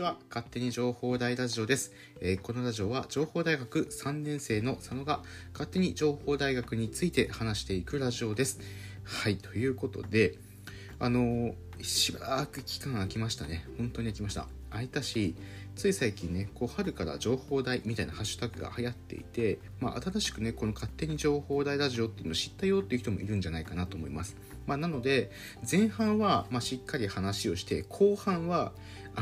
[0.00, 0.16] ちは。
[0.30, 1.92] 勝手に情報大ラジオです。
[2.22, 5.22] えーこのラジオは情報大学3年生の佐野が
[5.52, 8.60] 勝手に情報大学について話していくラジオです。
[9.04, 10.38] はい、ということで、
[10.98, 13.66] あのーしばらく期間空きましたね。
[13.78, 14.46] 本当に空きました。
[14.70, 15.34] 空いたし、
[15.76, 24.36] つい最近ね、こう春から情報大みたいなハッシュタグが流行っていて、まあ、新しくね、この勝手に情報大ラジオっていうのを知ったよっていう人もいるんじゃないかなと思います。
[24.66, 25.30] まあ、なので、
[25.68, 28.72] 前半は、ま、しっかり話をして、後半は、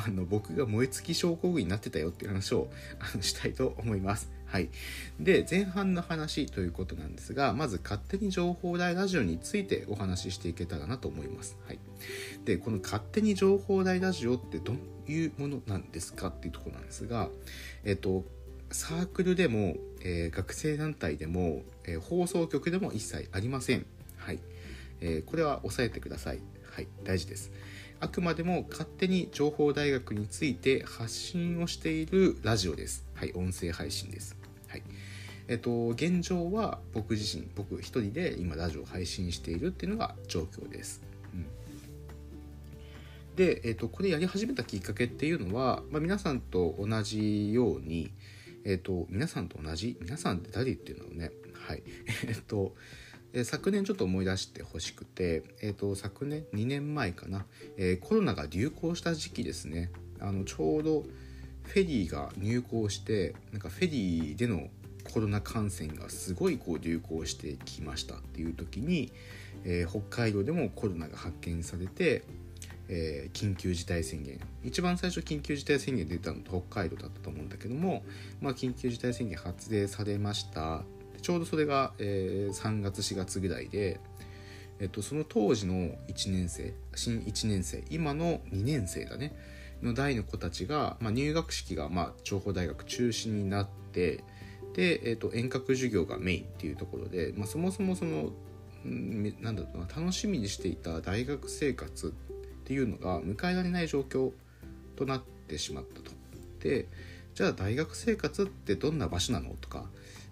[0.07, 2.69] あの、僕が燃え尽き症候群になってたよっていう話を
[3.01, 4.31] あのしたいと思います。
[4.47, 4.71] はい。
[5.21, 11.59] で、前半の話ということなんですが、まず勝手に情報大ラジオについてお話ししていけたらなと思います。
[11.67, 11.79] はい。
[12.45, 17.29] で、この勝手に情報大ラジオってどういうものなんですかっていうとこなんですが、
[17.85, 18.25] えっと、
[18.71, 23.85] サークルでも、えー学生団体でも、えー放送局でも一切ありません。
[24.17, 24.39] はい。
[25.01, 26.41] えーこれは押さえてください。
[26.71, 26.89] はい。
[27.05, 27.51] 大事です。
[28.01, 33.05] あくまでも勝手に情報大学について発信をしているラジオです。
[33.15, 33.33] はい。
[33.35, 34.37] 音声配信です。
[34.69, 34.85] はい。
[35.49, 41.03] えっと、現状は僕自身、僕一人で今ラジオを配信しているっていうのが状況です。
[41.35, 41.47] うん。
[43.35, 48.13] で、えっと、これやり始めたきっかけっていうのは、まあ、皆さんと同じように、
[48.65, 49.97] えっと、皆さんと同じ？
[50.01, 51.83] 皆さんって誰っていうのをね、はい。
[52.29, 52.77] えっと、
[53.33, 57.45] え昨年ちょっと思い出してほしくて、えっと、昨年2年前かな、
[57.77, 59.91] えーコロナが流行した時期ですね。
[60.21, 61.05] あの、ちょうど
[61.65, 64.69] フェリーが入港して、なんかフェリーでの
[65.13, 69.13] コロナ感染がすごいこう流行してきましたっていう時に、
[69.65, 72.25] えー北海道でもコロナが発見されて、
[72.89, 74.41] えー緊急事態宣言。
[74.65, 78.03] 一番最初緊急事態宣言出たのって北海道だったと思うんだけども、
[78.41, 80.83] まあ、緊急事態宣言発令されました。
[81.21, 84.01] ちょうどそれが、えー3月4月ぐらいで、
[84.81, 85.75] えっと、その当時の
[86.09, 89.35] 1年生新1年生今の2年生だね
[89.83, 94.25] の代の子たちが、まあ、入学式が、まあ、情報大学中止になって
[94.75, 98.31] で、えっと、遠隔授業がメインっていうところで、まあ、そもそもその
[98.85, 102.11] うんなんだろうな楽しみにしていた大学生活っ
[102.65, 104.31] ていうのが迎えられない状況
[104.97, 106.13] となってしまったと。
[106.61, 106.87] で
[107.35, 109.87] じゃあ大学生活ってどんな場所なのとか、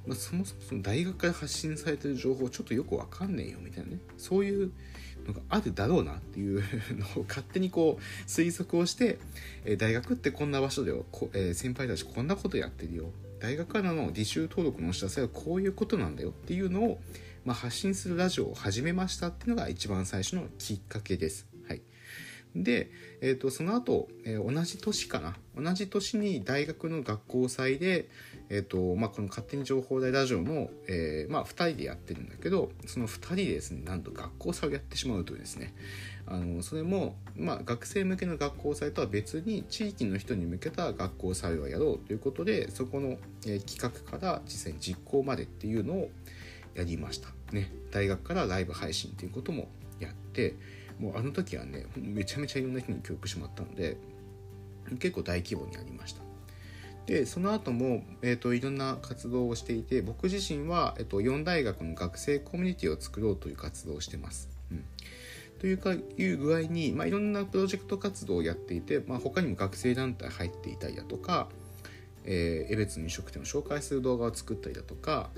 [0.06, 3.98] まあ、そもそもその大学から発信されてる情報ちょっとよくわかんねえよみたいなね。
[4.16, 4.72] そういう
[5.26, 9.18] のがあるだろうなっていうのを勝手にこう推測をして、
[9.64, 13.10] え大学ってこんな場所だよ、こえー先輩たちこんなことやってるよ。
[13.40, 17.00] 大学からの履修登録のお知らせはこういうことなんだよっていうのを、
[17.44, 21.55] まあ、発信するラジオを始めましたっていうのが一番最初のきっかけです。
[22.62, 22.90] で、
[23.20, 25.36] えー、とその後、えー同じ年かな。
[25.56, 28.08] 同じ年に大学の学校祭で、
[28.50, 35.74] えーとまあ、この勝手に情報大ラジオの、えーまあ、2人でやってるんだけどその2人でですねなんと学校祭をやってしまうというですね。
[36.26, 46.10] あのそれも、まあ、学生向けの学校祭とは別に地域の人に向けた学校祭をやろうということでそこの、えー企画から実際に実行までっていうのを
[46.74, 47.28] やりました。
[47.52, 47.72] ね。
[47.90, 49.68] 大学からライブ配信っていうことも
[49.98, 50.54] やって
[50.98, 53.96] もうあの時はねめちゃめちゃいろんな人に教育してもらったので
[54.98, 56.22] 結構大規模にやりました。
[57.06, 64.84] でその後も、えー、といろんな活動をしていて僕自身は、えー、と4大学の学生コミュニティを作ろうという活動をしてます、うん、
[65.60, 71.48] というかいう具合に、まあ、いろんなプロジェクト活動をやっていて、まあ、他にも学生団体入っていたりだとか、
[72.24, 75.30] えー、江別の飲食店を紹介する動画を作ったりだとか、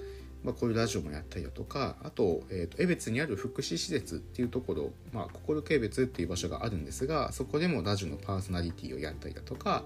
[0.44, 9.84] まあ、こういうラジオもやったりだとかあと,、えー、と江別にある福祉施設っていうところ、まあ、心系別っていう場所があるんですがそこでもラジオのパーソナリティをやったりだとか、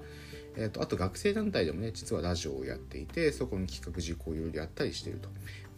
[0.56, 5.28] えー、とあと学生団体でもね実はラジオをやっていてそこに企画実行をいろいろやったりしてると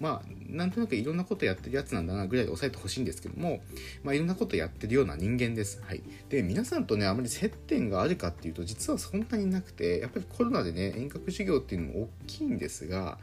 [0.00, 3.60] まあなんとなくいろんなことやってるやつなんだなぐらいで抑えてほしいんですけども、
[4.02, 5.80] まあ、いろんなことやってるような人間です。
[5.86, 13.18] はい、で皆さんとねあまり接点があるかっていうと実はそんなになくてやっぱりコロナでね遠隔授業っていうのも大きいんですが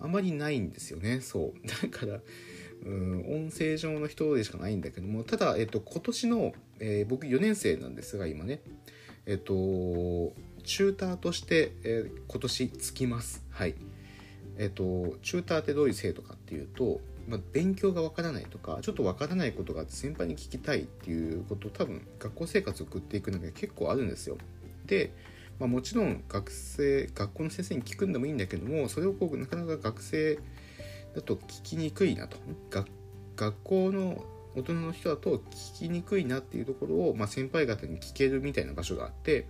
[0.00, 1.20] あまりないんですよね。
[1.20, 1.66] そう。
[1.66, 2.20] だから
[2.84, 8.60] うん音声上の人でしかないんだけどもただ、えっと、今年の、えー僕4年生なんですが今ね。
[9.26, 9.52] えっと
[10.64, 13.44] チューターとして、えー今年つきます。
[13.50, 13.74] はい。
[14.58, 24.38] えっとチューターってどういう生徒かっていうと、まあ、勉強がわからないとかちょっとわからないことが先輩に聞きたいっていうこと多分学校生活を送っていく中で結構あるんですよ。
[24.86, 25.12] で
[25.60, 30.36] まあ、もちろん学生学校の先生に聞くんでもいいんだけどもそれをこうなかなか学生
[31.14, 32.38] だと聞きにくいなと。
[33.36, 34.24] 学校の
[34.54, 39.46] 大人の人だと聞きにくいなっていうところを、まあ、先輩方に聞けるみたいな場所があって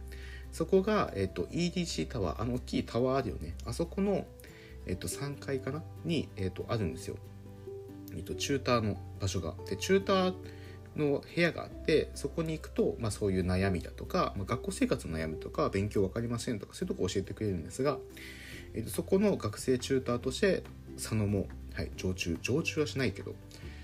[0.53, 3.55] そこが、えっと EDC タワーあの大きいタワーあるよね。
[3.65, 4.27] あそこの、
[4.87, 7.17] えっと3階かなに、えっとあるんですよ、
[8.17, 9.55] えっとチューターの場所が。
[9.69, 10.35] でチューター
[10.97, 17.99] の部屋があってそこに行くと、まあ、そういう悩みだとか、まあ、学校生活の悩みとか勉強分かりませんとかそういうとこ教えてくれるんですが、
[18.75, 20.63] えー、とそこの学生チューターとして
[20.97, 23.35] 佐野も、はい、常駐常駐はしないけど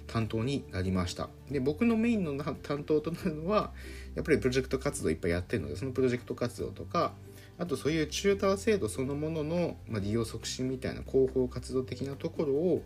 [0.06, 1.28] 担当になりました。
[1.50, 3.72] で僕のメインの担当となるのは
[4.14, 7.12] やっぱりプロジェクト活動いっぱいやってるのでそのプロジェクト活動とか
[7.58, 12.82] あとそういうチューター制度そのものの、まあ、利用促進みたいな広報活動的なところを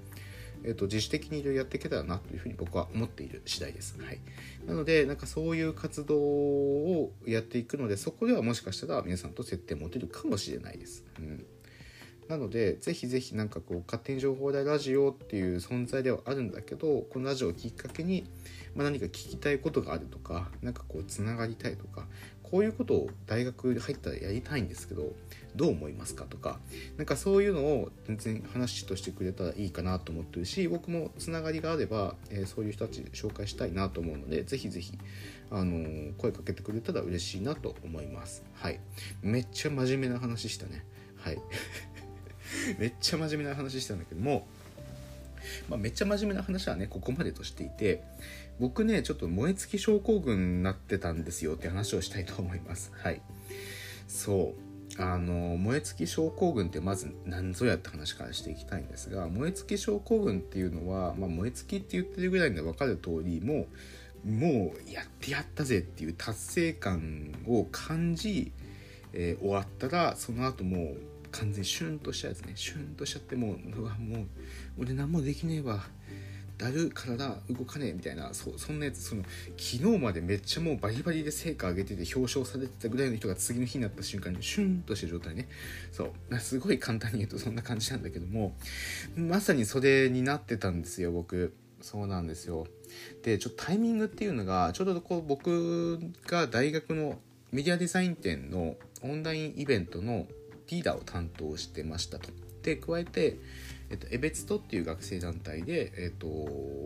[0.65, 3.97] えーと、自主的にいろいろやっていけたらなというふうに僕は思っている次第です。
[4.01, 4.21] はい、
[4.67, 11.05] なのでなんかそういう活動をやっていくのでそこではもしかしたら皆さんと接点持てるかもしれないです。
[11.19, 11.45] うん
[12.31, 18.25] なのでぜひぜひなんかこう勝手に情報大ラジオっていう存在ではあるんだけどこのラジオをきっかけに、
[18.77, 22.07] まあ、何か聞きたいことがあるとか何かこうつながりたいとか
[22.51, 25.13] こういうことを大学入ったらやりたいんですけど
[25.55, 26.59] どう思いますかとか
[26.97, 34.99] なんかそういうのを全然話としてくれたらいいかなと思ってるし僕もつながりがあれば、えー、そういう人たち紹介したいなと思うのでぜひぜひ、
[35.51, 38.45] あのー、声かけてくれたら嬉しいなと思います。
[38.55, 38.81] はい。
[39.23, 40.85] めっちゃ真面目な話したね。
[41.17, 41.39] はい。
[42.79, 44.49] めっちゃ真面目な話したんだけども
[45.69, 48.03] まあ、めっちゃ真面目な話はねここまでとしていて
[48.59, 52.93] 僕ねちょっと燃え尽き症候群になってたんですよって話をしたいと思います。
[52.95, 53.21] はい。
[54.07, 54.71] そう。
[54.99, 63.67] あの燃え尽き症候群ってまず何ぞやって話からしていきたいんですが燃え尽き症候群っていうのは、まあ、燃え尽きって言ってるぐらいで分かる通りも
[64.25, 68.53] うもうやってやったぜっていう達成感を感じ、
[69.13, 70.97] えー、終わったらその後もう
[71.33, 72.53] 完全にシュンとしたやつね。
[72.55, 74.27] シュンとしちゃってもううわもう
[74.79, 75.83] 俺何もできねえわ。
[76.59, 79.03] だる体動かねえみたいなそそんなやつ。
[79.03, 79.23] その
[79.57, 85.49] 昨日までめっちゃもうバリバリで成果上げてて表彰されてたぐらいの人が次の日になった瞬間にシュンとした状態ね。
[85.91, 86.39] そう。
[86.39, 88.55] すごい簡単に言うとそんな感じなんだけども
[89.17, 91.55] まさにそれになってたんですよ僕。
[91.81, 92.67] そうなんですよ。
[93.23, 97.19] でちょっとタイミングっていうのがちょうどこう僕が大学の
[97.53, 100.27] メディアデザイン展のオンラインイベントの
[100.71, 102.31] リーダーを担当してましたと。
[102.63, 103.39] で加えて、
[103.91, 106.27] えっと、エベツトっていう学生団体で、えっと、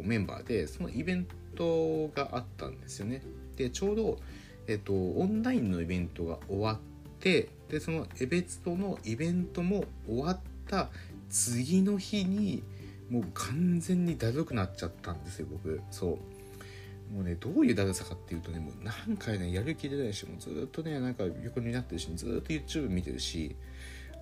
[0.02, 1.26] メンバーでそのイベン
[1.56, 3.22] トがあったんですよね。
[3.56, 4.18] でちょうど、
[4.66, 6.78] えっと、オンラインのイベントが終わっ
[7.20, 10.90] てでそのエベツトのイベントも終わった
[11.28, 12.62] 次の日に
[13.10, 16.18] もう完全にだるくなっちゃったんですよ僕そ
[17.12, 23.54] うもうねどういうだるさかっていうとねもう何回ねやる気出ないしもうずっとねなんか横になってるしずっと YouTube 見てるし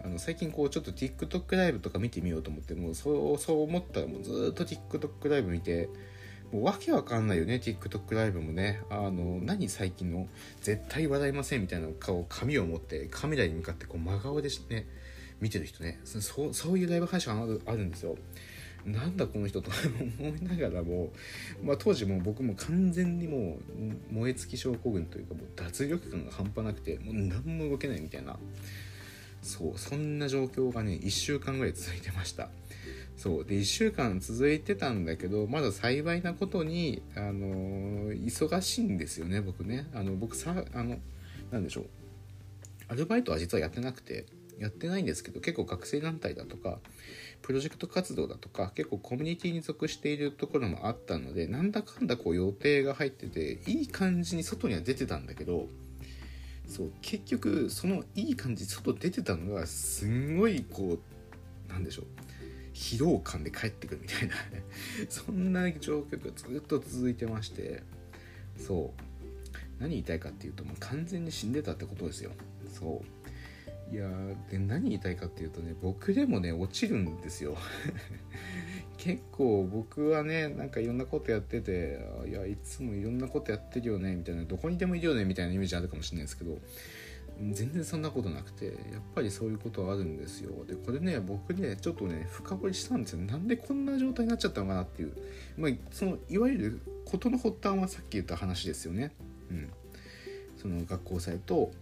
[0.05, 5.89] あの最近こうちょっと TikTok ライブとか見てみようと思ってもうそうそう思ったらもうずっと TikTok ライブ見て
[6.53, 8.83] もうわけわかんないよね TikTok ライブもね。
[8.91, 10.29] あの何最近の
[10.61, 14.87] 絶対笑いませんみたいな顔紙を持ってカメラに向かってこう真顔でね
[15.41, 15.99] 見てる人ね。
[16.05, 18.17] そうそういうライブ配信あるあるんですよ。
[18.85, 19.71] なんだこの人と
[20.19, 21.13] 思いながらも、
[21.63, 23.61] まあ、当時も僕も完全にも
[24.11, 28.39] う燃え尽き症候群というかもう脱力感が半端なくてもう何も動けないみたいな。
[29.43, 32.49] そうそんな状況がね1週間ぐらい続いてました。
[33.17, 39.87] そうで1週間続いてたんだけどまだ幸いなことにあの忙しいんですよね僕ね。
[39.95, 40.99] あの僕さあの
[41.51, 41.87] なんでしょう。
[42.89, 44.27] アルバイトは実はやってなくて
[44.59, 46.79] やってないんですけど結構学生団体だとか
[47.41, 55.69] プロジェクト活動だとか結構コミュニティに属しているところもあったのでなんだかんだこう予定が入ってていい感じに外には出てたんだけど
[56.73, 60.99] そう結局そのいい感じ外出てたのがすんごいこ
[61.69, 62.07] うなんでしょう
[62.73, 64.35] 疲労感で帰ってくるみたいな
[65.11, 67.83] そんな状況がずっと続いてまして
[68.57, 72.31] そう何言いたいかっていうともう完全に死んでたってことですよ。
[72.73, 73.03] そ
[73.91, 73.95] う。
[73.95, 74.09] いや
[74.51, 77.59] で何言いたいかっていうとね僕でもね落ちるんですよ。
[79.03, 86.57] 結構僕はねなんかいろんなことやってていやいつもいろんなことやってるよねみたいなどこにでもいるよねみたいなイメージあるかもしれないですけど
[87.51, 88.75] 全然そんなことなくてやっ
[89.13, 90.65] ぱりそういうことはあるんですよ。
[90.67, 95.17] でこれね僕ねちょっとね深掘りしたんですよなんでこんな状態になっちゃったのかなっていう、
[95.59, 99.11] まあ、そのいわゆる事の発端はさっき言った話ですよね。
[99.51, 99.69] うん。
[100.59, 101.73] その学校祭と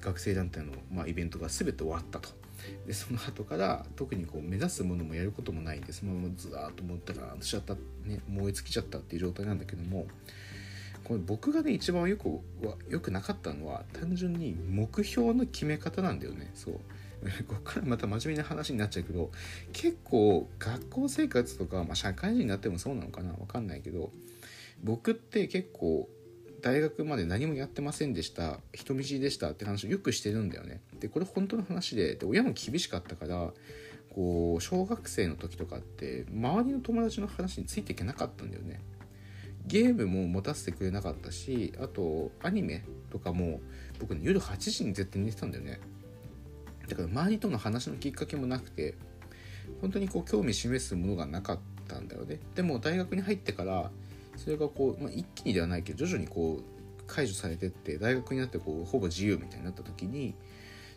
[0.00, 2.30] 学生団体の、まあ、イベントが全て終わったと。
[2.86, 10.06] でその後から特にこう目指すものもやることもないんでそのままずーっともうダラーンとしちゃった、ね、燃え尽きちゃったっていう状態なんだけども
[11.04, 12.28] これ僕がね一番よく
[12.66, 16.50] はよくなかったのは単純に目標の決め方なんだよね。
[16.54, 16.74] そう。
[17.46, 19.30] ここからまた真面目な話になっちゃうけど
[19.72, 24.10] 結構学校生活とか、まあ、社会人になってもそうなのかな分かんないけど
[24.82, 26.08] 僕って結構
[26.62, 30.80] 大学まで何もやってませんでした人見知りでしたって話をよくしてるんだよね。
[31.00, 33.52] でこれ本当の話でで親も厳しかったから
[34.14, 38.80] こう小学生の時とかって周りの友達の話についていけなかったんだよね。
[39.66, 43.60] ゲームも持たせてくれなかったしあとアニメとかも
[44.00, 45.80] 僕ね夜8時に絶対寝てたんだよね。
[46.88, 48.94] だから周りとの話のきっかけもなくて
[49.80, 52.38] 本当にこう興味示すものがなかったんだよね。
[52.54, 53.90] でも大学に入ってから
[54.42, 60.34] それがこう、まあ、一気にではないけど徐々にこう解除されてって大学になってこうほぼ自由みたいになった時に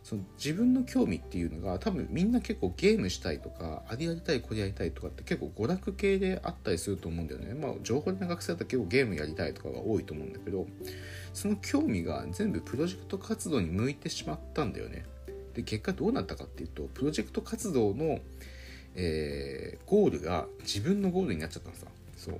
[0.04, 7.54] その自分の興味っていうのが多分みんな結構ゲームしたいとかあれやりたいこれやりたいとかって結構娯楽系であったりすると思うんだよね。
[7.54, 10.68] まあ情報の学生だったら結構ゲームやりたいとかが多いと思うんだけど
[11.34, 15.06] その興味が全部プロジェクト活動に向いてしまったんだよね。
[15.54, 18.20] で結果どうなったかっていうとプロジェクト活動の、
[18.96, 21.88] えー、ゴールが自分のゴールになっちゃったのさ。
[22.16, 22.40] そう。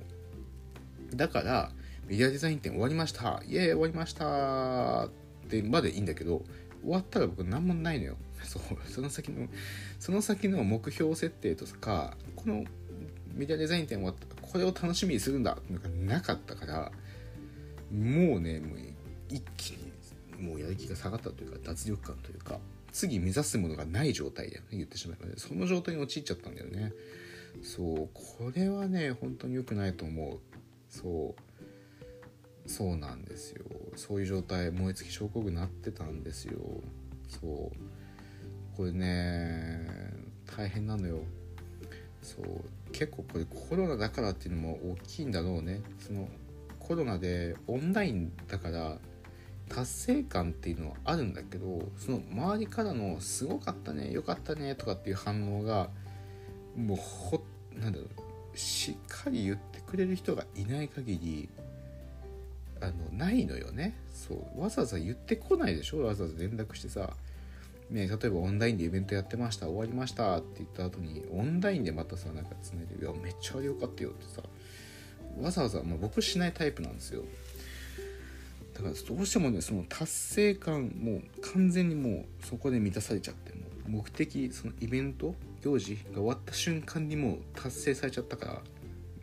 [1.14, 1.70] だから
[2.08, 3.42] メディアデザイン展終わりました。
[3.46, 5.10] イエーイ終わりましたっ
[5.48, 6.42] てまでいいんだけど
[6.82, 8.16] 終わったら僕何もないのよ。
[8.44, 9.48] そうその先の
[9.98, 12.64] その先の目標設定とかこの
[13.34, 16.92] メディアデザイン展終わったこれを楽しみにするんだっていうのがなかったから
[17.92, 18.78] もうねもう
[19.28, 19.92] 一気に
[20.40, 22.60] もうやる気が下がったというか脱力感というか
[22.92, 25.34] 次目指すものがない状態だよね言ってしまえばね。
[25.36, 26.92] その状態に陥っちゃったんだよね。
[27.62, 30.55] そうこれはね本当に良くないと思う。
[30.96, 32.68] そう。
[32.68, 33.64] そうなんですよ。
[33.96, 36.58] そういう状態燃え尽き症候群になってたんですよ。
[37.28, 38.76] そう。
[38.76, 39.86] これね
[40.56, 41.20] 大変なのよ。
[42.22, 42.44] そう。
[42.92, 45.82] 結構これコロナだからっていうのも大きいんだろうね。
[45.98, 46.28] その
[46.80, 48.98] コロナでオンラインだから
[49.68, 55.90] 達成感っていうのはあるんだけどその周りからの「すごかったねよかったね」とかっていう反応が
[56.76, 57.42] もうほ
[57.74, 58.25] なんだろう。
[58.56, 61.48] しっかり言ってくれる人がいない限り
[62.80, 63.94] あのないのよね。
[64.12, 64.60] そう。
[64.60, 66.02] わざわざ言ってこないでしょ？
[66.04, 67.10] わざわざ連絡してさ、
[67.90, 74.42] ね、例えばオンラインでイベントやってました終わりましたって言った後にオンラインでまたさなんかつないで「いやめっちゃ良かったよ」ってさ
[75.40, 77.24] わざわざ、まあ、僕しないタイプなんですよ。
[78.74, 81.22] だからどうしてもねその達成感もう
[81.54, 83.55] 完全にもうそこで満たされちゃって。
[83.88, 88.60] 目的そのイベント行事が終わった瞬間にもう達成されちゃったから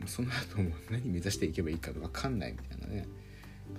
[0.06, 3.06] その後も何目指していけばいいか分かんないみたいなね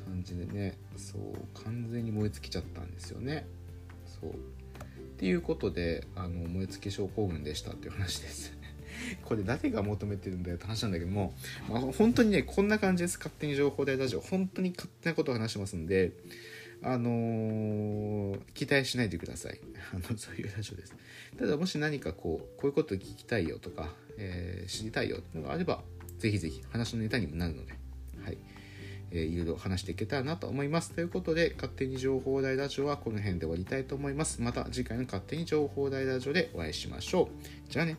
[0.05, 3.45] 感じでねそう完全に燃え尽きちゃったんですよね。
[4.05, 4.31] そう。
[4.31, 4.33] っ
[5.17, 8.53] ていうことであの燃え尽き症候群でしたっていう話です。
[9.23, 11.33] これ誰が求めてるんだよって話なんだけども、
[11.69, 13.17] まあ、本当にねこんな感じです。
[13.17, 14.21] 勝手に情報大ラジオ。
[14.21, 16.11] 本当に勝手なことを話してますんで
[16.81, 17.13] あのー、
[18.55, 19.59] 期待しないでください
[19.93, 20.95] あのそういうラジオです
[21.37, 25.83] ただもし何かこうこういうこと聞きたいよとか、えー、知りたいよっていうのがあれば
[26.17, 27.73] ぜひぜひ話のネタにもなるので
[28.23, 28.37] はい
[29.11, 30.91] えー、いろいろ話していけたらなと思います。
[30.91, 34.41] ということで、勝手に情報大ラジオはこの辺で終わりたいと思います。
[34.41, 37.29] また次回の勝手に情報大ラジオでお会いしましょ
[37.67, 37.71] う。
[37.71, 37.97] じゃあね。